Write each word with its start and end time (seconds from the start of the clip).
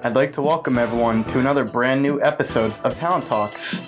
I'd 0.00 0.14
like 0.14 0.34
to 0.34 0.42
welcome 0.42 0.78
everyone 0.78 1.24
to 1.24 1.40
another 1.40 1.64
brand 1.64 2.02
new 2.02 2.22
episode 2.22 2.72
of 2.84 2.96
Talent 3.00 3.26
Talks. 3.26 3.82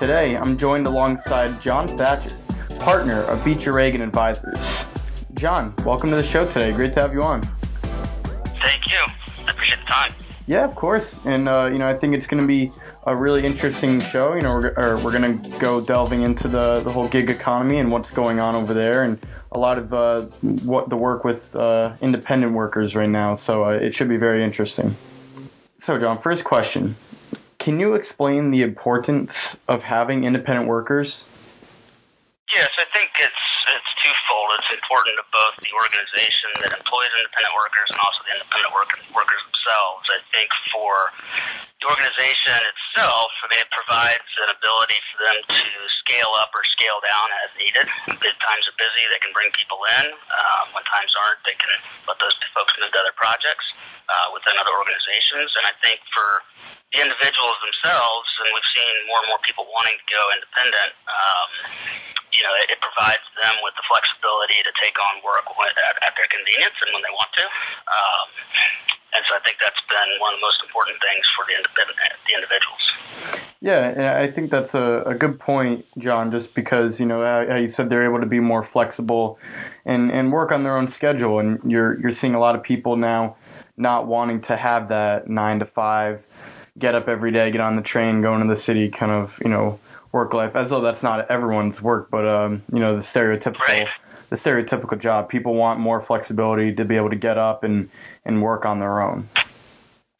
Today, 0.00 0.36
I'm 0.36 0.58
joined 0.58 0.88
alongside 0.88 1.62
John 1.62 1.86
Thacker, 1.86 2.34
partner 2.80 3.22
of 3.22 3.44
Beecher 3.44 3.72
Reagan 3.72 4.00
Advisors. 4.00 4.86
John, 5.34 5.72
welcome 5.84 6.10
to 6.10 6.16
the 6.16 6.24
show 6.24 6.46
today. 6.46 6.72
Great 6.72 6.94
to 6.94 7.02
have 7.02 7.12
you 7.12 7.22
on. 7.22 7.42
Thank 7.42 8.90
you. 8.90 8.98
I 9.46 9.50
appreciate 9.52 9.78
the 9.78 9.86
time. 9.86 10.14
Yeah, 10.48 10.64
of 10.64 10.74
course. 10.74 11.20
And 11.24 11.48
uh, 11.48 11.66
you 11.72 11.78
know, 11.78 11.88
I 11.88 11.94
think 11.94 12.16
it's 12.16 12.26
going 12.26 12.40
to 12.40 12.46
be 12.48 12.72
a 13.06 13.14
really 13.14 13.46
interesting 13.46 14.00
show. 14.00 14.34
You 14.34 14.40
know, 14.40 14.54
we're, 14.54 14.96
we're 15.04 15.16
going 15.16 15.40
to 15.40 15.58
go 15.60 15.80
delving 15.80 16.22
into 16.22 16.48
the 16.48 16.80
the 16.80 16.90
whole 16.90 17.06
gig 17.08 17.30
economy 17.30 17.78
and 17.78 17.92
what's 17.92 18.10
going 18.10 18.40
on 18.40 18.56
over 18.56 18.74
there, 18.74 19.04
and 19.04 19.24
a 19.52 19.58
lot 19.60 19.78
of 19.78 19.94
uh, 19.94 20.22
what 20.42 20.88
the 20.88 20.96
work 20.96 21.22
with 21.22 21.54
uh, 21.54 21.92
independent 22.00 22.52
workers 22.52 22.96
right 22.96 23.08
now. 23.08 23.36
So 23.36 23.64
uh, 23.64 23.70
it 23.70 23.94
should 23.94 24.08
be 24.08 24.16
very 24.16 24.42
interesting. 24.42 24.96
So, 25.78 25.98
John, 25.98 26.20
first 26.20 26.44
question: 26.44 26.96
Can 27.58 27.80
you 27.80 27.94
explain 27.94 28.50
the 28.50 28.62
importance 28.62 29.58
of 29.68 29.82
having 29.82 30.24
independent 30.24 30.68
workers? 30.68 31.24
Yes, 32.54 32.70
I 32.78 32.86
think 32.94 33.10
it's 33.18 33.44
it's 33.74 33.92
twofold. 34.00 34.48
It's 34.62 34.72
important 34.80 35.18
to 35.18 35.24
both 35.34 35.54
the 35.60 35.72
organization 35.74 36.50
that 36.62 36.72
employs 36.72 37.10
independent 37.18 37.54
workers 37.58 37.88
and 37.90 37.98
also 38.00 38.20
the 38.24 38.32
independent 38.38 38.72
work, 38.72 38.90
workers 39.12 39.42
themselves. 39.50 40.06
I 40.08 40.20
think 40.30 40.48
for 40.70 40.92
the 41.86 41.94
organization 41.94 42.58
itself, 42.66 43.30
I 43.30 43.44
mean, 43.46 43.62
it 43.62 43.70
provides 43.70 44.26
an 44.42 44.50
ability 44.50 44.98
for 45.14 45.22
them 45.22 45.38
to 45.54 45.62
scale 46.02 46.34
up 46.42 46.50
or 46.50 46.66
scale 46.74 46.98
down 46.98 47.28
as 47.46 47.50
needed. 47.54 47.86
If 48.10 48.34
times 48.42 48.66
are 48.66 48.74
busy, 48.74 49.06
they 49.06 49.22
can 49.22 49.30
bring 49.30 49.54
people 49.54 49.78
in. 50.02 50.10
Um, 50.10 50.74
when 50.74 50.82
times 50.90 51.14
aren't, 51.14 51.38
they 51.46 51.54
can 51.54 51.70
let 52.10 52.18
those 52.18 52.34
folks 52.50 52.74
move 52.82 52.90
to 52.90 52.98
other 52.98 53.14
projects 53.14 53.70
uh, 54.10 54.34
within 54.34 54.58
other 54.58 54.74
organizations. 54.74 55.54
And 55.54 55.62
I 55.62 55.78
think 55.78 56.02
for 56.10 56.42
the 56.90 57.06
individuals 57.06 57.54
themselves, 57.62 58.26
and 58.42 58.50
we've 58.50 58.70
seen 58.74 58.94
more 59.06 59.22
and 59.22 59.30
more 59.30 59.42
people 59.46 59.70
wanting 59.70 59.94
to 59.94 60.06
go 60.10 60.22
independent. 60.34 60.90
Um, 61.06 61.50
you 62.34 62.42
know, 62.42 62.52
it, 62.66 62.74
it 62.74 62.78
provides 62.82 63.22
them 63.38 63.62
with 63.62 63.78
the 63.78 63.86
flexibility 63.86 64.58
to 64.66 64.72
take 64.82 64.98
on 64.98 65.22
work 65.22 65.46
when, 65.54 65.70
at, 65.70 65.96
at 66.02 66.12
their 66.18 66.26
convenience 66.34 66.74
and 66.82 66.90
when 66.90 67.06
they 67.06 67.14
want 67.14 67.30
to. 67.38 67.46
Um, 67.46 68.26
and 69.16 69.24
so 69.24 69.32
I 69.32 69.40
think 69.48 69.56
that's 69.56 69.80
been 69.88 70.20
one 70.20 70.36
of 70.36 70.38
the 70.42 70.44
most 70.44 70.60
important 70.60 71.00
things 71.00 71.24
for 71.32 71.48
the, 71.48 71.56
the 71.76 72.34
individuals. 72.34 72.76
Yeah, 73.60 74.20
I 74.20 74.30
think 74.30 74.50
that's 74.50 74.74
a, 74.74 75.02
a 75.06 75.14
good 75.14 75.40
point, 75.40 75.86
John. 75.98 76.30
Just 76.30 76.54
because 76.54 77.00
you 77.00 77.06
know 77.06 77.24
how 77.48 77.56
you 77.56 77.68
said 77.68 77.88
they're 77.88 78.04
able 78.04 78.20
to 78.20 78.26
be 78.26 78.40
more 78.40 78.62
flexible 78.62 79.38
and 79.84 80.12
and 80.12 80.30
work 80.30 80.52
on 80.52 80.62
their 80.62 80.76
own 80.76 80.88
schedule, 80.88 81.38
and 81.38 81.70
you're 81.70 81.98
you're 82.00 82.12
seeing 82.12 82.34
a 82.34 82.38
lot 82.38 82.54
of 82.54 82.62
people 82.62 82.96
now 82.96 83.36
not 83.76 84.06
wanting 84.06 84.42
to 84.42 84.56
have 84.56 84.88
that 84.88 85.28
nine 85.28 85.60
to 85.60 85.64
five, 85.64 86.26
get 86.78 86.94
up 86.94 87.08
every 87.08 87.32
day, 87.32 87.50
get 87.50 87.60
on 87.60 87.76
the 87.76 87.82
train, 87.82 88.22
go 88.22 88.34
into 88.34 88.46
the 88.46 88.60
city, 88.60 88.90
kind 88.90 89.12
of 89.12 89.40
you 89.42 89.50
know 89.50 89.80
work 90.12 90.34
life, 90.34 90.54
as 90.54 90.70
though 90.70 90.80
that's 90.80 91.02
not 91.02 91.30
everyone's 91.30 91.80
work, 91.80 92.10
but 92.10 92.28
um, 92.28 92.62
you 92.72 92.80
know 92.80 92.96
the 92.96 93.02
stereotypical 93.02 93.60
right. 93.60 93.88
the 94.28 94.36
stereotypical 94.36 94.98
job. 94.98 95.28
People 95.28 95.54
want 95.54 95.80
more 95.80 96.00
flexibility 96.00 96.74
to 96.74 96.84
be 96.84 96.96
able 96.96 97.10
to 97.10 97.16
get 97.16 97.38
up 97.38 97.64
and 97.64 97.90
and 98.24 98.42
work 98.42 98.66
on 98.66 98.80
their 98.80 99.00
own. 99.00 99.28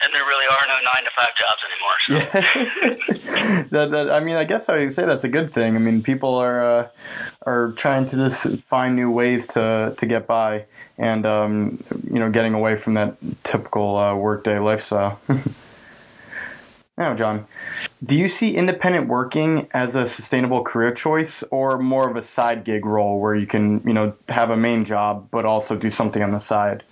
And 0.03 0.15
there 0.15 0.25
really 0.25 0.47
are 0.47 0.67
no 0.67 0.75
nine 0.75 1.05
to 1.05 1.11
five 1.16 1.16
jobs 1.37 1.63
anymore. 1.71 1.97
So. 2.07 2.15
Yeah. 2.15 3.65
that, 3.71 3.91
that, 3.91 4.11
I 4.11 4.21
mean, 4.21 4.37
I 4.37 4.45
guess 4.45 4.69
I 4.69 4.79
would 4.79 4.93
say 4.93 5.05
that's 5.05 5.25
a 5.25 5.29
good 5.29 5.53
thing. 5.53 5.77
I 5.77 5.79
mean, 5.79 6.03
people 6.03 6.37
are 6.37 6.79
uh, 6.81 6.89
are 7.45 7.73
trying 7.73 8.07
to 8.07 8.17
just 8.17 8.47
find 8.65 8.97
new 8.97 9.11
ways 9.11 9.49
to 9.49 9.95
to 9.97 10.07
get 10.07 10.27
by, 10.27 10.67
and 10.99 11.27
um, 11.27 11.85
you 12.11 12.19
know, 12.19 12.31
getting 12.31 12.55
away 12.55 12.77
from 12.77 12.95
that 12.95 13.17
typical 13.43 13.97
uh, 13.97 14.15
workday 14.15 14.59
lifestyle. 14.59 15.21
Now, 16.99 17.15
John, 17.15 17.47
do 18.03 18.17
you 18.17 18.27
see 18.27 18.57
independent 18.57 19.09
working 19.09 19.69
as 19.73 19.95
a 19.95 20.07
sustainable 20.07 20.65
career 20.65 20.95
choice 20.95 21.43
or 21.43 21.79
more 21.79 22.09
of 22.09 22.17
a 22.17 22.23
side 22.23 22.65
gig 22.65 22.87
role 22.87 23.21
where 23.21 23.35
you 23.35 23.47
can, 23.47 23.83
you 23.87 23.93
know, 23.93 24.15
have 24.31 24.49
a 24.49 24.57
main 24.57 24.87
job 24.87 25.29
but 25.31 25.45
also 25.45 25.77
do 25.77 25.91
something 25.91 26.23
on 26.23 26.31
the 26.31 26.41
side? 26.41 26.85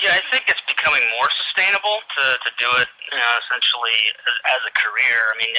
Yeah, 0.00 0.12
I 0.12 0.20
think 0.32 0.44
it's 0.48 0.62
becoming 0.66 1.02
more 1.20 1.28
sustainable 1.60 2.00
to, 2.16 2.24
to 2.40 2.50
do 2.56 2.68
it, 2.80 2.88
you 3.12 3.20
know, 3.20 3.32
essentially 3.44 4.00
as, 4.16 4.36
as 4.56 4.60
a 4.64 4.72
career. 4.72 5.18
I 5.28 5.36
mean, 5.36 5.52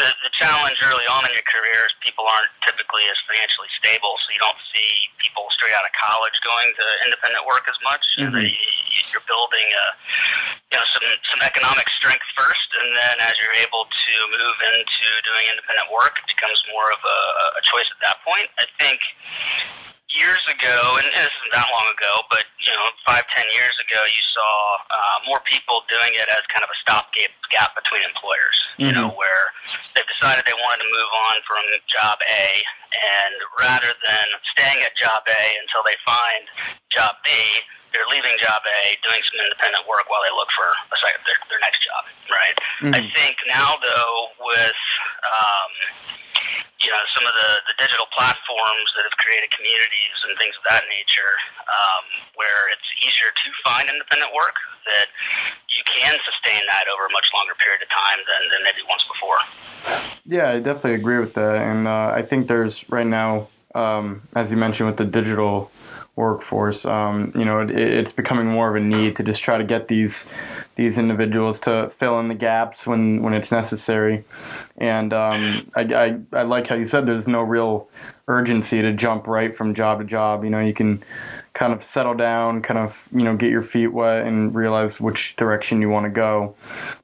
the 0.00 0.08
the 0.24 0.32
challenge 0.32 0.80
early 0.80 1.04
on 1.04 1.28
in 1.28 1.36
your 1.36 1.44
career 1.44 1.84
is 1.84 1.92
people 2.00 2.24
aren't 2.24 2.48
typically 2.64 3.04
as 3.12 3.18
financially 3.28 3.68
stable, 3.76 4.16
so 4.24 4.32
you 4.32 4.40
don't 4.40 4.56
see 4.72 4.88
people 5.20 5.44
straight 5.52 5.76
out 5.76 5.84
of 5.84 5.92
college 5.92 6.32
going 6.40 6.72
to 6.72 6.86
independent 7.04 7.44
work 7.44 7.68
as 7.68 7.76
much. 7.84 8.04
Mm-hmm. 8.16 8.40
You're 9.12 9.28
building 9.28 9.68
a 9.68 9.86
you 10.72 10.76
know 10.80 10.86
some 10.96 11.04
some 11.28 11.40
economic 11.44 11.92
strength 11.92 12.24
first, 12.40 12.68
and 12.80 12.96
then 12.96 13.16
as 13.28 13.36
you're 13.44 13.58
able 13.60 13.84
to 13.84 14.12
move 14.32 14.56
into 14.64 15.06
doing 15.28 15.44
independent 15.52 15.92
work, 15.92 16.16
it 16.16 16.26
becomes 16.26 16.56
more 16.72 16.88
of 16.88 17.04
a, 17.04 17.18
a 17.60 17.62
choice 17.68 17.88
at 17.92 18.00
that 18.00 18.16
point. 18.24 18.48
I 18.56 18.64
think 18.80 18.98
years 20.14 20.42
ago, 20.46 20.78
and 20.98 21.04
this 21.10 21.26
isn't 21.26 21.52
that 21.52 21.68
long 21.74 21.88
ago, 21.90 22.22
but 22.30 22.46
you 22.62 22.72
know, 22.72 22.86
five, 23.04 23.26
ten 23.34 23.44
years 23.50 23.74
ago, 23.82 24.00
you 24.06 24.22
saw 24.32 24.52
uh, 24.88 25.16
more 25.26 25.42
people 25.44 25.82
doing 25.90 26.14
it 26.14 26.26
as 26.30 26.42
kind 26.48 26.62
of 26.62 26.70
a 26.70 26.78
stopgap 26.80 27.34
gap 27.50 27.74
between 27.74 28.00
employers. 28.06 28.56
Mm-hmm. 28.78 28.86
You 28.88 28.92
know, 28.94 29.08
where 29.14 29.44
they've 29.94 30.08
decided 30.18 30.46
they 30.46 30.56
wanted 30.56 30.86
to 30.86 30.90
move 30.90 31.12
on 31.30 31.36
from 31.44 31.62
job 31.90 32.16
A, 32.24 32.46
and 32.94 33.34
rather 33.58 33.90
than 33.90 34.26
staying 34.54 34.80
at 34.86 34.94
job 34.94 35.26
A 35.26 35.42
until 35.62 35.82
they 35.82 35.98
find 36.06 36.42
job 36.94 37.18
B, 37.26 37.30
they're 37.94 38.10
leaving 38.10 38.34
job 38.42 38.62
A, 38.62 38.98
doing 39.06 39.22
some 39.30 39.38
independent 39.38 39.86
work 39.86 40.10
while 40.10 40.22
they 40.26 40.34
look 40.34 40.50
for 40.58 40.66
a 40.66 40.98
second, 40.98 41.22
their, 41.26 41.38
their 41.46 41.62
next 41.62 41.78
job, 41.86 42.02
right? 42.26 42.56
Mm-hmm. 42.82 42.98
I 42.98 43.00
think 43.14 43.38
now 43.46 43.78
though, 43.78 44.34
with 44.42 44.80
um, 45.22 45.70
you 46.82 46.90
know 46.90 47.02
some 47.14 47.24
of 47.24 47.34
the, 47.38 47.50
the 47.70 47.74
digital 47.80 48.10
platforms 48.10 48.43
that 48.96 49.04
have 49.04 49.16
created 49.20 49.50
communities 49.52 50.16
and 50.24 50.32
things 50.40 50.54
of 50.56 50.64
that 50.70 50.84
nature, 50.88 51.32
um, 51.68 52.04
where 52.36 52.70
it's 52.72 52.88
easier 53.04 53.30
to 53.32 53.46
find 53.64 53.88
independent 53.88 54.32
work, 54.32 54.56
that 54.88 55.08
you 55.68 55.82
can 55.84 56.14
sustain 56.24 56.62
that 56.70 56.84
over 56.92 57.06
a 57.06 57.12
much 57.12 57.28
longer 57.34 57.54
period 57.60 57.80
of 57.84 57.90
time 57.92 58.20
than, 58.24 58.42
than 58.52 58.60
maybe 58.64 58.82
once 58.88 59.04
before. 59.08 59.40
Yeah, 60.24 60.48
I 60.52 60.58
definitely 60.60 60.96
agree 61.00 61.20
with 61.20 61.34
that, 61.34 61.56
and 61.60 61.86
uh, 61.86 62.12
I 62.14 62.22
think 62.22 62.48
there's 62.48 62.88
right 62.88 63.06
now, 63.06 63.48
um, 63.74 64.22
as 64.34 64.50
you 64.50 64.56
mentioned, 64.56 64.88
with 64.88 64.98
the 64.98 65.04
digital 65.04 65.70
workforce. 66.16 66.84
Um, 66.84 67.32
you 67.34 67.44
know, 67.44 67.60
it, 67.60 67.70
it's 67.70 68.12
becoming 68.12 68.46
more 68.46 68.68
of 68.68 68.76
a 68.76 68.84
need 68.84 69.16
to 69.16 69.22
just 69.24 69.42
try 69.42 69.58
to 69.58 69.64
get 69.64 69.88
these 69.88 70.28
these 70.76 70.98
individuals 70.98 71.60
to 71.60 71.90
fill 71.90 72.18
in 72.20 72.28
the 72.28 72.34
gaps 72.34 72.86
when 72.86 73.22
when 73.22 73.34
it's 73.34 73.52
necessary. 73.52 74.24
And 74.76 75.12
um, 75.12 75.70
I, 75.74 75.82
I 75.82 76.18
I 76.32 76.42
like 76.42 76.66
how 76.66 76.74
you 76.74 76.86
said 76.86 77.06
there's 77.06 77.28
no 77.28 77.42
real 77.42 77.88
urgency 78.26 78.82
to 78.82 78.92
jump 78.92 79.26
right 79.26 79.56
from 79.56 79.74
job 79.74 80.00
to 80.00 80.04
job. 80.04 80.44
You 80.44 80.50
know, 80.50 80.60
you 80.60 80.74
can 80.74 81.04
kind 81.52 81.72
of 81.72 81.84
settle 81.84 82.14
down, 82.14 82.62
kind 82.62 82.78
of 82.78 83.08
you 83.12 83.22
know 83.22 83.36
get 83.36 83.50
your 83.50 83.62
feet 83.62 83.88
wet 83.88 84.26
and 84.26 84.54
realize 84.54 85.00
which 85.00 85.36
direction 85.36 85.80
you 85.80 85.88
want 85.88 86.06
to 86.06 86.10
go. 86.10 86.56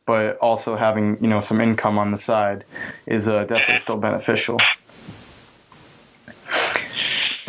But 0.06 0.38
also 0.38 0.76
having 0.76 1.18
you 1.20 1.28
know 1.28 1.40
some 1.40 1.60
income 1.60 1.98
on 1.98 2.10
the 2.10 2.18
side 2.18 2.64
is 3.06 3.28
uh, 3.28 3.44
definitely 3.44 3.80
still 3.80 3.98
beneficial. 3.98 4.58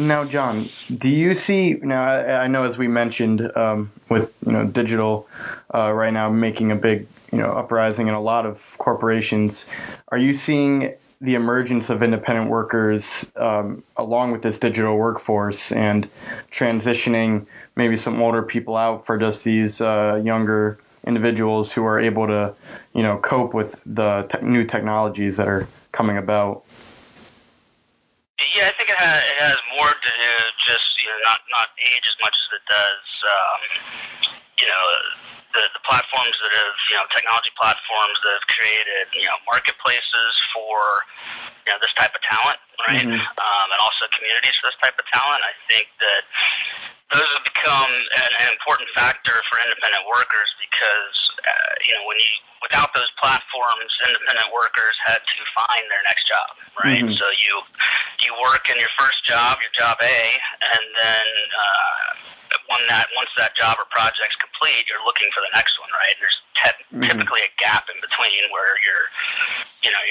Now, 0.02 0.26
John, 0.26 0.70
do 0.96 1.10
you 1.12 1.36
see 1.36 1.74
now? 1.74 2.04
I, 2.04 2.44
I 2.46 2.48
know 2.48 2.64
as 2.64 2.76
we 2.76 2.88
mentioned 2.88 3.56
um, 3.56 3.92
with 4.10 4.34
you 4.44 4.52
know 4.52 4.66
digital 4.66 5.28
uh, 5.72 5.92
right 5.92 6.12
now 6.12 6.32
making 6.32 6.72
a 6.72 6.76
big 6.76 7.08
you 7.32 7.38
know 7.38 7.52
uprising 7.52 8.08
in 8.08 8.16
a 8.16 8.22
lot 8.22 8.48
of 8.48 8.76
corporations. 8.80 9.68
Are 10.08 10.18
you 10.18 10.34
seeing 10.34 10.96
the 11.22 11.36
emergence 11.36 11.92
of 11.92 12.02
independent 12.02 12.50
workers 12.50 13.30
um, 13.36 13.84
along 13.96 14.32
with 14.32 14.42
this 14.42 14.58
digital 14.58 14.98
workforce 14.98 15.72
and 15.72 16.10
transitioning 16.52 17.46
maybe 17.76 17.96
some 17.96 18.20
older 18.24 18.42
people 18.42 18.76
out 18.76 19.06
for 19.06 19.20
just 19.20 19.44
these 19.44 19.82
uh, 19.82 20.20
younger 20.24 20.80
individuals 21.06 21.72
who 21.72 21.86
are 21.86 22.00
able 22.00 22.26
to 22.26 22.56
you 22.96 23.04
know 23.04 23.20
cope 23.20 23.54
with 23.54 23.80
the 23.86 24.24
te- 24.24 24.44
new 24.44 24.66
technologies 24.66 25.38
that 25.38 25.48
are 25.48 25.68
coming 25.92 26.18
about? 26.18 26.64
Yeah, 28.52 28.68
I 28.68 28.74
think 28.74 28.90
it 28.90 28.98
has, 28.98 29.22
it 29.30 29.38
has 29.40 29.60
more 29.78 29.94
to 29.94 30.12
do 30.12 30.34
just 30.66 30.88
you 30.98 31.08
know 31.08 31.20
not 31.30 31.40
not 31.54 31.70
age 31.78 32.04
as 32.04 32.18
much 32.20 32.34
as 32.34 32.50
it 32.58 32.66
does 32.66 33.06
um, 33.22 33.62
you 34.58 34.68
know 34.68 34.84
the 35.54 35.64
the 35.78 35.84
platforms 35.84 36.36
that 36.42 36.52
have 36.58 36.76
you 36.90 36.96
know 36.98 37.06
technology 37.14 37.54
platforms 37.60 38.18
that 38.26 38.34
have 38.42 38.48
created 38.50 39.06
you 39.14 39.28
know 39.28 39.38
marketplaces 39.46 40.34
for 40.52 41.06
you 41.64 41.70
know 41.70 41.80
this 41.80 41.94
type 41.96 42.12
of 42.12 42.22
talent, 42.26 42.60
right? 42.88 43.06
Mm-hmm. 43.06 43.22
Um, 43.38 43.68
and 43.70 43.80
also 43.80 44.10
communities 44.16 44.56
for 44.58 44.74
this 44.74 44.80
type 44.82 44.98
of 44.98 45.06
talent. 45.14 45.42
I 45.46 45.54
think 45.70 45.92
that 46.02 46.24
those 47.14 47.28
have 47.28 47.46
become 47.46 47.92
an, 47.92 48.32
an 48.42 48.50
important 48.56 48.90
factor 48.96 49.36
for 49.52 49.60
independent 49.62 50.08
workers 50.08 50.50
because 50.58 51.16
uh, 51.46 51.74
you 51.86 51.94
know 51.94 52.04
when 52.08 52.18
you 52.18 52.32
without 52.72 52.96
those 52.96 53.12
platforms, 53.20 53.92
independent 54.08 54.48
workers 54.56 54.96
had 55.04 55.20
to 55.20 55.42
find 55.52 55.84
their 55.92 56.00
next 56.08 56.24
job, 56.24 56.56
right? 56.80 57.04
Mm-hmm. 57.04 57.20
So 57.20 57.28
you 57.36 57.54
you 58.24 58.32
work 58.40 58.72
in 58.72 58.80
your 58.80 58.92
first 58.96 59.28
job, 59.28 59.60
your 59.60 59.76
job 59.76 60.00
A, 60.00 60.20
and 60.72 60.86
then 60.96 61.28
uh, 61.52 62.08
when 62.72 62.80
that 62.88 63.12
once 63.20 63.28
that 63.36 63.60
job 63.60 63.76
or 63.76 63.84
project's 63.92 64.40
complete, 64.40 64.88
you're 64.88 65.04
looking 65.04 65.28
for 65.36 65.44
the 65.44 65.52
next 65.52 65.76
one, 65.84 65.92
right? 65.92 66.16
There's 66.24 66.40
te- 66.64 66.80
mm-hmm. 66.96 67.04
typically 67.12 67.44
a 67.44 67.52
gap 67.60 67.92
in 67.92 68.00
between 68.00 68.48
where 68.56 68.80
you're, 68.88 69.08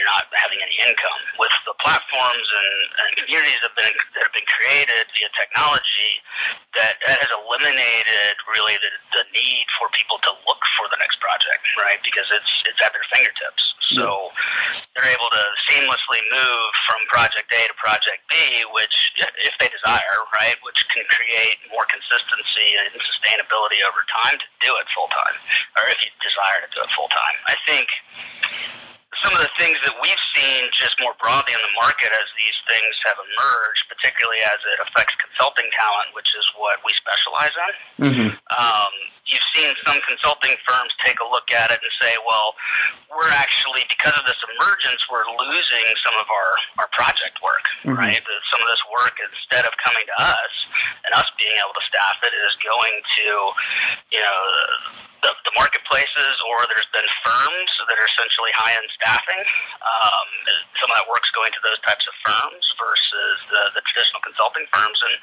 you're 0.00 0.08
not 0.08 0.24
having 0.32 0.56
any 0.64 0.76
income. 0.80 1.20
With 1.36 1.52
the 1.68 1.76
platforms 1.76 2.48
and, 2.48 2.80
and 3.04 3.10
communities 3.20 3.60
that 3.60 3.68
have 3.68 3.76
been 3.76 3.92
that 4.16 4.22
have 4.24 4.32
been 4.32 4.48
created 4.48 5.04
via 5.12 5.30
technology, 5.36 6.12
that, 6.72 6.96
that 7.04 7.20
has 7.20 7.30
eliminated 7.36 8.34
really 8.48 8.80
the, 8.80 8.92
the 9.12 9.24
need 9.36 9.68
for 9.76 9.92
people 9.92 10.16
to 10.24 10.32
look 10.48 10.62
for 10.80 10.88
the 10.88 10.96
next 10.96 11.20
project, 11.20 11.60
right? 11.76 12.00
Because 12.00 12.32
it's 12.32 12.52
it's 12.64 12.80
at 12.80 12.96
their 12.96 13.04
fingertips. 13.12 13.60
So 13.90 14.30
they're 14.94 15.10
able 15.10 15.26
to 15.34 15.44
seamlessly 15.66 16.22
move 16.30 16.70
from 16.86 17.02
project 17.10 17.50
A 17.50 17.66
to 17.66 17.74
project 17.74 18.22
B, 18.30 18.38
which, 18.70 19.10
if 19.18 19.50
they 19.58 19.66
desire, 19.66 20.16
right, 20.30 20.54
which 20.62 20.78
can 20.94 21.02
create 21.10 21.58
more 21.74 21.82
consistency 21.90 22.68
and 22.86 22.94
sustainability 23.02 23.82
over 23.82 24.06
time 24.22 24.38
to 24.38 24.48
do 24.62 24.70
it 24.78 24.86
full 24.94 25.10
time, 25.10 25.34
or 25.74 25.90
if 25.90 25.98
you 26.06 26.10
desire 26.22 26.62
to 26.62 26.70
do 26.70 26.86
it 26.86 26.90
full 26.94 27.10
time. 27.10 27.36
I 27.50 27.56
think 27.66 27.90
some 29.20 29.36
of 29.36 29.40
the 29.44 29.52
things 29.60 29.76
that 29.84 29.92
we've 30.00 30.24
seen 30.32 30.68
just 30.72 30.96
more 31.00 31.12
broadly 31.20 31.52
in 31.52 31.60
the 31.60 31.74
market 31.76 32.08
as 32.08 32.28
these 32.36 32.56
things 32.68 32.94
have 33.04 33.20
emerged, 33.20 33.84
particularly 33.92 34.40
as 34.40 34.56
it 34.64 34.78
affects 34.80 35.12
consulting 35.20 35.68
talent, 35.76 36.16
which 36.16 36.32
is 36.32 36.44
what 36.56 36.80
we 36.84 36.92
specialize 36.96 37.52
in. 37.52 37.72
Mm-hmm. 38.00 38.28
Um, 38.32 38.92
you've 39.28 39.44
seen 39.52 39.70
some 39.84 40.00
consulting 40.08 40.56
firms 40.64 40.96
take 41.04 41.20
a 41.20 41.28
look 41.28 41.52
at 41.52 41.68
it 41.68 41.80
and 41.84 41.94
say, 42.00 42.16
well, 42.24 42.56
we're 43.12 43.30
actually, 43.36 43.84
because 43.92 44.16
of 44.16 44.24
this 44.24 44.40
emergence, 44.56 45.04
we're 45.12 45.28
losing 45.36 45.84
some 46.00 46.16
of 46.16 46.26
our, 46.32 46.52
our 46.84 46.88
project 46.96 47.38
work, 47.44 47.64
mm-hmm. 47.84 48.00
right? 48.00 48.24
Some 48.50 48.60
of 48.64 48.68
this 48.72 48.82
work, 48.88 49.20
instead 49.20 49.68
of 49.68 49.76
coming 49.84 50.04
to 50.08 50.16
us 50.16 50.52
and 51.04 51.12
us 51.12 51.28
being 51.36 51.54
able 51.60 51.76
to 51.76 51.84
staff 51.84 52.18
it, 52.24 52.32
is 52.32 52.54
going 52.64 52.96
to, 53.20 53.26
you 54.16 54.22
know, 54.24 54.40
the, 55.20 55.32
the 55.44 55.54
marketplaces, 55.58 56.34
or 56.48 56.64
there's 56.72 56.88
been 56.94 57.06
firms 57.26 57.70
that 57.84 57.96
are 57.96 58.08
essentially 58.16 58.52
high-end 58.56 58.88
staffing. 58.94 59.42
Um, 59.82 60.28
some 60.80 60.88
of 60.88 60.96
that 60.96 61.06
work's 61.10 61.28
going 61.36 61.52
to 61.52 61.60
those 61.60 61.80
types 61.84 62.06
of 62.08 62.14
firms 62.24 62.64
versus 62.78 63.36
the, 63.50 63.62
the 63.76 63.82
traditional 63.90 64.22
consulting 64.24 64.64
firms, 64.72 64.98
and 65.04 65.14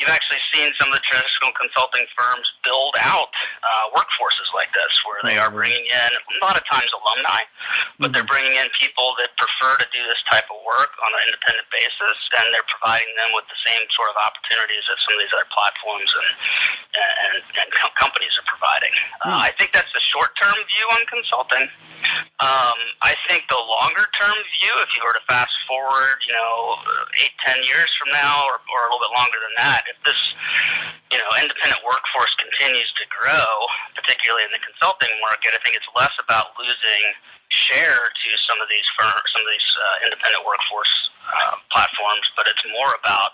you've 0.00 0.12
actually 0.12 0.40
seen 0.54 0.72
some 0.80 0.88
of 0.88 0.96
the 0.96 1.04
traditional 1.04 1.52
consulting 1.58 2.06
firms 2.16 2.46
build 2.64 2.96
out 3.02 3.33
workforces 4.14 4.48
like 4.54 4.70
this, 4.74 4.92
where 5.06 5.20
they 5.26 5.38
are 5.38 5.50
mm-hmm. 5.50 5.66
bringing 5.66 5.86
in 5.86 6.10
a 6.14 6.38
lot 6.42 6.54
of 6.54 6.64
times 6.70 6.88
alumni, 6.94 7.42
but 7.98 8.14
they're 8.14 8.22
mm-hmm. 8.22 8.30
bringing 8.30 8.54
in 8.58 8.66
people 8.78 9.14
that 9.18 9.34
prefer 9.34 9.74
to 9.82 9.86
do 9.90 10.00
this 10.06 10.20
type 10.30 10.46
of 10.50 10.58
work 10.62 10.94
on 11.02 11.10
an 11.10 11.20
independent 11.30 11.66
basis, 11.74 12.16
and 12.38 12.50
they're 12.54 12.70
providing 12.70 13.10
them 13.18 13.34
with 13.34 13.46
the 13.50 13.58
same 13.66 13.82
sort 13.94 14.10
of 14.14 14.16
opportunities 14.22 14.84
that 14.86 14.98
some 15.02 15.14
of 15.18 15.20
these 15.20 15.34
other 15.34 15.48
platforms 15.50 16.10
and 16.10 16.30
and, 16.94 17.34
and 17.58 17.68
companies 17.98 18.34
are 18.38 18.46
providing. 18.46 18.94
Uh, 19.24 19.34
uh, 19.34 19.40
I 19.42 19.50
think 19.58 19.74
that's 19.74 19.90
the 19.90 20.02
short 20.02 20.30
term 20.38 20.54
view 20.54 20.86
on 20.94 21.02
consulting. 21.10 21.66
Um, 22.42 22.78
I 23.02 23.14
think 23.26 23.46
the 23.48 23.58
longer 23.58 24.04
term 24.14 24.36
view, 24.60 24.74
if 24.82 24.90
you 24.96 25.02
were 25.06 25.14
to 25.14 25.24
fast 25.30 25.54
forward, 25.64 26.18
you 26.26 26.34
know, 26.34 26.78
eight, 27.22 27.34
ten 27.46 27.62
years 27.62 27.90
from 27.96 28.12
now, 28.12 28.44
or, 28.50 28.58
or 28.58 28.80
a 28.84 28.88
little 28.90 29.04
bit 29.06 29.14
longer 29.14 29.38
than 29.38 29.54
that, 29.58 29.86
if 29.88 29.98
this, 30.02 30.20
you 31.14 31.18
know, 31.18 31.30
independent 31.40 31.80
workforce 31.86 32.34
continues 32.36 32.90
to 32.98 33.04
grow, 33.08 33.48
particularly 33.96 34.44
in 34.44 34.52
the 34.52 34.62
consulting 34.62 35.12
market, 35.22 35.54
I 35.54 35.60
think 35.62 35.78
it's 35.78 35.88
less 35.94 36.12
about 36.20 36.52
losing 36.58 37.02
share 37.54 38.02
to 38.10 38.28
some 38.50 38.58
of 38.58 38.66
these 38.66 38.86
firms, 38.98 39.24
some 39.30 39.44
of 39.46 39.50
these 39.50 39.70
uh, 39.78 40.06
independent 40.10 40.42
workforce 40.42 40.94
uh, 41.30 41.54
platforms, 41.70 42.26
but 42.34 42.50
it's 42.50 42.64
more 42.74 42.92
about 42.98 43.32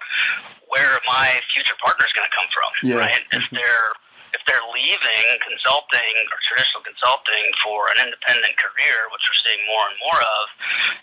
where 0.69 1.01
my 1.09 1.41
future 1.51 1.75
partner 1.81 2.05
is 2.05 2.13
going 2.13 2.29
to 2.29 2.35
come 2.37 2.49
from, 2.53 2.71
yeah. 2.85 3.01
right? 3.01 3.23
If 3.33 3.43
mm-hmm. 3.49 3.57
they're 3.57 3.91
they're 4.51 4.69
leaving 4.75 5.27
consulting 5.47 6.13
or 6.27 6.39
traditional 6.51 6.83
consulting 6.83 7.47
for 7.63 7.87
an 7.95 8.11
independent 8.11 8.59
career, 8.59 9.07
which 9.15 9.23
we're 9.23 9.43
seeing 9.47 9.63
more 9.71 9.87
and 9.87 9.97
more 10.03 10.19
of, 10.19 10.45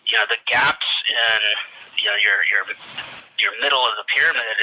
you 0.03 0.19
know, 0.19 0.27
the 0.27 0.39
gaps 0.43 0.91
in 1.07 1.39
you 1.95 2.11
know 2.11 2.19
your 2.19 2.43
your 2.51 2.63
your 3.39 3.53
middle 3.63 3.81
of 3.85 3.93
the 3.95 4.05
pyramid, 4.11 4.57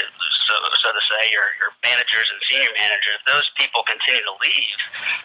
so 0.44 0.54
so 0.82 0.88
to 0.92 1.02
say, 1.02 1.32
your 1.32 1.48
your 1.62 1.72
managers 1.82 2.28
and 2.28 2.38
senior 2.46 2.70
managers, 2.76 3.18
those 3.26 3.48
people 3.56 3.82
continue 3.86 4.22
to 4.22 4.34
leave 4.42 4.80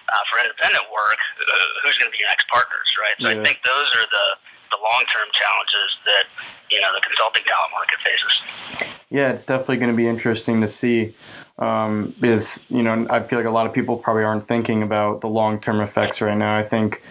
uh, 0.08 0.24
for 0.32 0.40
independent 0.42 0.86
work. 0.90 1.20
Uh, 1.38 1.46
who's 1.84 1.98
going 2.00 2.10
to 2.10 2.16
be 2.16 2.22
your 2.22 2.32
next 2.32 2.48
partners, 2.50 2.90
right? 2.98 3.18
So 3.20 3.28
yeah. 3.30 3.36
I 3.36 3.44
think 3.44 3.62
those 3.68 3.90
are 4.00 4.08
the 4.08 4.28
the 4.74 4.80
long 4.80 5.04
term 5.12 5.28
challenges 5.36 5.90
that 6.08 6.26
you 6.72 6.80
know 6.80 6.96
the 6.96 7.04
consulting 7.04 7.44
talent 7.46 7.72
market 7.76 8.00
faces. 8.02 8.89
Yeah, 9.10 9.32
it's 9.32 9.46
definitely 9.46 9.78
going 9.78 9.92
to 9.92 9.98
be 9.98 10.08
interesting 10.08 10.62
to 10.62 10.68
see 10.68 11.16
um, 11.58 12.14
is, 12.22 12.62
you 12.70 12.84
know, 12.84 13.08
I 13.10 13.24
feel 13.24 13.40
like 13.40 13.48
a 13.48 13.52
lot 13.52 13.66
of 13.66 13.74
people 13.74 13.98
probably 13.98 14.24
aren't 14.24 14.48
thinking 14.48 14.84
about 14.84 15.22
the 15.22 15.28
long 15.28 15.60
term 15.60 15.82
effects 15.82 16.22
right 16.22 16.38
now. 16.38 16.58
I 16.58 16.64
think 16.64 17.02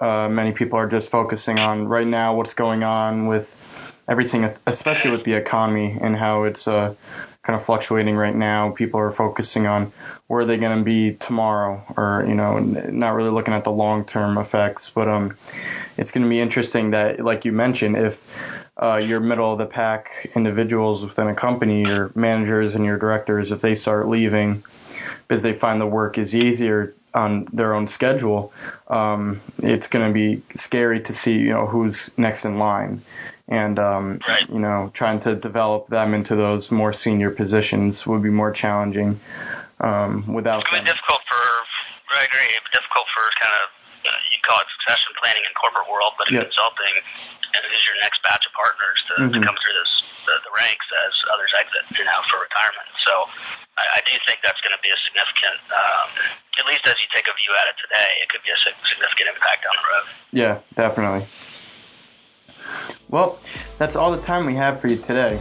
uh, 0.00 0.28
many 0.28 0.52
people 0.52 0.78
are 0.78 0.88
just 0.88 1.10
focusing 1.10 1.58
on 1.58 1.86
right 1.86 2.06
now 2.06 2.36
what's 2.36 2.54
going 2.54 2.82
on 2.82 3.26
with 3.26 3.50
everything, 4.08 4.50
especially 4.66 5.10
with 5.10 5.24
the 5.24 5.34
economy 5.34 5.96
and 6.00 6.16
how 6.16 6.44
it's 6.44 6.66
uh, 6.66 6.94
kind 7.42 7.60
of 7.60 7.66
fluctuating 7.66 8.16
right 8.16 8.34
now. 8.34 8.70
People 8.70 9.00
are 9.00 9.12
focusing 9.12 9.66
on 9.66 9.92
where 10.26 10.46
they're 10.46 10.56
they 10.56 10.60
going 10.60 10.78
to 10.78 10.84
be 10.84 11.14
tomorrow, 11.14 11.84
or 11.96 12.24
you 12.26 12.34
know, 12.34 12.58
not 12.58 13.10
really 13.10 13.30
looking 13.30 13.54
at 13.54 13.64
the 13.64 13.70
long 13.70 14.04
term 14.04 14.38
effects. 14.38 14.90
But 14.90 15.08
um, 15.08 15.36
it's 15.98 16.10
going 16.10 16.24
to 16.24 16.30
be 16.30 16.40
interesting 16.40 16.92
that, 16.92 17.20
like 17.20 17.44
you 17.44 17.52
mentioned, 17.52 17.96
if 17.96 18.20
uh, 18.80 18.96
your 18.96 19.20
middle 19.20 19.52
of 19.52 19.58
the 19.58 19.66
pack 19.66 20.30
individuals 20.34 21.04
within 21.04 21.28
a 21.28 21.34
company, 21.34 21.82
your 21.82 22.10
managers 22.14 22.74
and 22.74 22.84
your 22.84 22.98
directors, 22.98 23.52
if 23.52 23.60
they 23.60 23.74
start 23.74 24.08
leaving 24.08 24.64
because 25.26 25.42
they 25.42 25.52
find 25.52 25.80
the 25.80 25.86
work 25.86 26.18
is 26.18 26.34
easier 26.34 26.94
on 27.14 27.46
their 27.52 27.74
own 27.74 27.86
schedule, 27.86 28.52
um, 28.88 29.40
it's 29.62 29.88
going 29.88 30.06
to 30.06 30.12
be 30.12 30.42
scary 30.58 31.00
to 31.00 31.12
see 31.12 31.34
you 31.34 31.50
know 31.50 31.66
who's 31.66 32.10
next 32.16 32.44
in 32.44 32.58
line, 32.58 33.02
and 33.48 33.78
um, 33.78 34.20
right. 34.26 34.48
you 34.48 34.58
know 34.58 34.90
trying 34.92 35.20
to 35.20 35.36
develop 35.36 35.86
them 35.86 36.12
into 36.12 36.34
those 36.34 36.70
more 36.72 36.92
senior 36.92 37.30
positions 37.30 38.06
would 38.06 38.22
be 38.22 38.30
more 38.30 38.50
challenging. 38.50 39.20
Um, 39.80 40.32
without 40.32 40.60
it's 40.60 40.70
going 40.70 40.84
to 40.84 40.90
be 40.90 40.94
difficult 40.94 41.20
for 41.28 42.16
I 42.16 42.24
agree, 42.24 42.46
difficult 42.72 43.06
for 43.14 43.24
kind 43.42 43.54
of 43.62 43.83
uh, 44.04 44.12
you 44.30 44.38
call 44.44 44.60
it 44.60 44.68
succession 44.80 45.16
planning 45.18 45.42
in 45.44 45.52
corporate 45.56 45.88
world, 45.88 46.14
but 46.20 46.28
in 46.28 46.38
yep. 46.38 46.48
consulting, 46.48 46.94
and 47.56 47.60
who's 47.64 47.84
your 47.88 47.98
next 48.04 48.20
batch 48.22 48.44
of 48.44 48.52
partners 48.52 48.98
to, 49.08 49.14
mm-hmm. 49.16 49.34
to 49.34 49.38
come 49.40 49.56
through 49.58 49.76
this 49.76 49.92
the, 50.24 50.34
the 50.44 50.52
ranks 50.56 50.88
as 51.04 51.12
others 51.32 51.52
exit, 51.52 51.84
you 52.00 52.04
know, 52.04 52.20
for 52.32 52.40
retirement. 52.40 52.88
So 53.04 53.28
I, 53.76 53.84
I 53.96 54.00
do 54.08 54.14
think 54.24 54.40
that's 54.40 54.60
going 54.64 54.72
to 54.72 54.82
be 54.82 54.88
a 54.88 55.00
significant, 55.04 55.60
um, 55.68 56.08
at 56.60 56.64
least 56.64 56.84
as 56.88 56.96
you 56.98 57.08
take 57.12 57.28
a 57.28 57.34
view 57.36 57.52
at 57.60 57.68
it 57.68 57.76
today, 57.76 58.10
it 58.24 58.28
could 58.32 58.40
be 58.40 58.52
a 58.52 58.60
significant 58.64 59.36
impact 59.36 59.68
down 59.68 59.76
the 59.76 59.86
road. 59.86 60.06
Yeah, 60.32 60.54
definitely. 60.74 61.24
Well, 63.12 63.38
that's 63.78 63.94
all 63.94 64.10
the 64.10 64.22
time 64.24 64.46
we 64.48 64.56
have 64.56 64.80
for 64.80 64.88
you 64.88 64.96
today. 64.96 65.38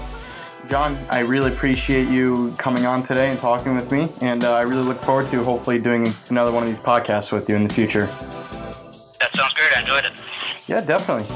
John, 0.69 0.97
I 1.09 1.19
really 1.19 1.51
appreciate 1.51 2.07
you 2.07 2.53
coming 2.57 2.85
on 2.85 3.03
today 3.03 3.29
and 3.29 3.37
talking 3.37 3.75
with 3.75 3.91
me, 3.91 4.07
and 4.21 4.43
uh, 4.43 4.53
I 4.53 4.61
really 4.61 4.83
look 4.83 5.01
forward 5.01 5.27
to 5.29 5.43
hopefully 5.43 5.79
doing 5.79 6.13
another 6.29 6.51
one 6.51 6.63
of 6.63 6.69
these 6.69 6.79
podcasts 6.79 7.31
with 7.31 7.49
you 7.49 7.55
in 7.55 7.67
the 7.67 7.73
future. 7.73 8.05
That 8.05 9.29
sounds 9.35 9.53
great. 9.53 9.77
I 9.77 9.81
enjoyed 9.81 10.05
it. 10.05 10.21
Yeah, 10.67 10.81
definitely. 10.81 11.27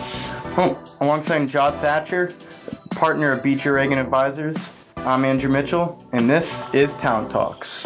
Well, 0.55 0.81
alongside 1.01 1.45
John 1.49 1.73
Thacker, 1.79 2.33
partner 2.91 3.33
of 3.33 3.43
Beecher 3.43 3.73
Reagan 3.73 3.99
Advisors, 3.99 4.73
I'm 4.95 5.25
Andrew 5.25 5.51
Mitchell, 5.51 6.03
and 6.11 6.29
this 6.29 6.63
is 6.73 6.93
Talent 6.93 7.29
Talks. 7.29 7.85